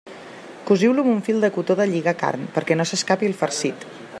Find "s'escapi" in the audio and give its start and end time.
2.93-3.31